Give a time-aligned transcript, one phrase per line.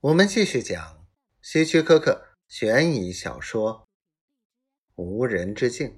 [0.00, 1.08] 我们继续讲
[1.42, 3.88] 希区柯克悬疑小说
[5.02, 5.88] 《无人之境》。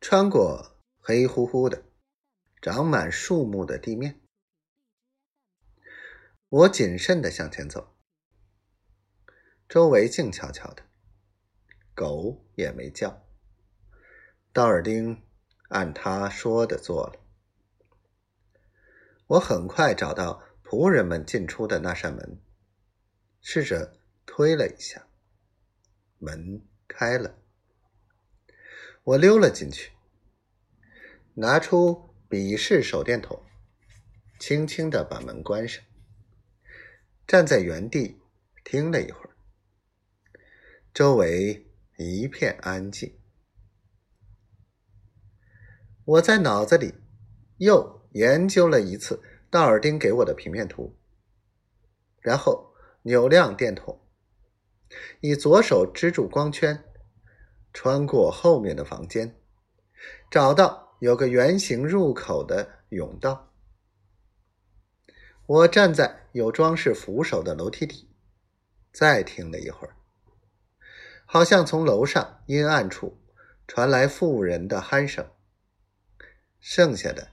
[0.00, 1.82] 穿过黑乎乎的、
[2.62, 4.20] 长满树木的地面，
[6.48, 7.96] 我谨慎的向前走，
[9.68, 10.84] 周围静悄悄的，
[11.92, 13.26] 狗也没叫。
[14.52, 15.20] 道尔丁
[15.70, 17.20] 按他说的做了，
[19.26, 20.44] 我很快找到。
[20.70, 22.38] 仆人们进出的那扇门，
[23.40, 25.04] 试着推了一下，
[26.18, 27.36] 门开了。
[29.02, 29.90] 我溜了进去，
[31.34, 33.42] 拿出笔式手电筒，
[34.38, 35.82] 轻轻的把门关上，
[37.26, 38.20] 站在原地
[38.62, 39.34] 听了一会儿，
[40.94, 41.66] 周围
[41.98, 43.18] 一片安静。
[46.04, 46.94] 我在脑子里
[47.56, 49.20] 又研究了一次。
[49.50, 50.96] 道尔丁给我的平面图，
[52.20, 52.72] 然后
[53.02, 54.00] 扭亮电筒，
[55.20, 56.84] 以左手支住光圈，
[57.72, 59.34] 穿过后面的房间，
[60.30, 63.52] 找到有个圆形入口的甬道。
[65.46, 68.08] 我站在有装饰扶手的楼梯底，
[68.92, 69.96] 再听了一会儿，
[71.26, 73.20] 好像从楼上阴暗处
[73.66, 75.28] 传来妇人的鼾声。
[76.60, 77.32] 剩下的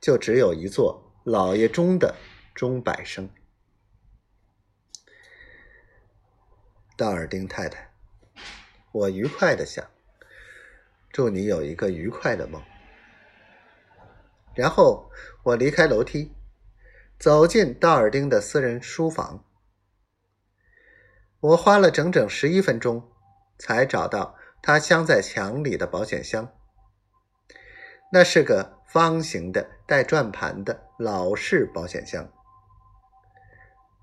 [0.00, 1.09] 就只有一座。
[1.32, 2.16] 老爷钟的
[2.56, 3.30] 钟摆声。
[6.96, 7.92] 道尔丁太太，
[8.90, 9.88] 我愉快的想，
[11.12, 12.60] 祝你有一个愉快的梦。
[14.56, 15.08] 然后
[15.44, 16.34] 我离开楼梯，
[17.16, 19.44] 走进道尔丁的私人书房。
[21.38, 23.08] 我花了整整十一分钟，
[23.56, 26.52] 才找到他镶在墙里的保险箱。
[28.10, 28.79] 那是个。
[28.92, 32.28] 方形的带转盘的老式保险箱，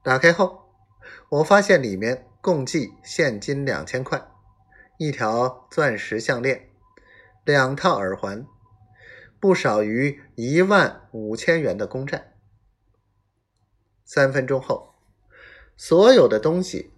[0.02, 0.70] 打开后，
[1.28, 4.26] 我发现里面共计现金两千块，
[4.98, 6.70] 一条钻石项链，
[7.44, 8.48] 两套耳环，
[9.42, 12.36] 不少于一万五千元的公债。
[14.06, 14.96] 三分钟后，
[15.76, 16.94] 所有的东西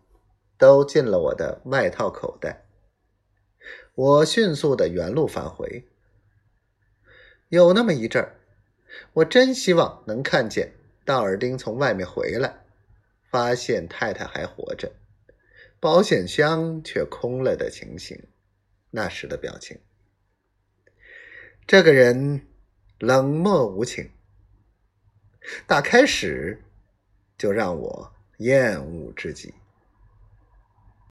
[0.59, 2.66] 都进了我的外套口袋。
[3.96, 5.88] 我迅速的原路返回。
[7.50, 8.36] 有那么一阵儿，
[9.14, 10.72] 我真希望能看见
[11.04, 12.64] 道尔丁从外面回来，
[13.30, 14.92] 发现太太还活着，
[15.80, 18.24] 保险箱却空了的情形。
[18.92, 19.80] 那时的表情，
[21.66, 22.48] 这个人
[23.00, 24.12] 冷漠无情，
[25.66, 26.64] 打开始
[27.38, 29.54] 就让我厌恶至极。